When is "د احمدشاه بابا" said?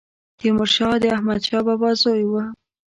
1.03-1.89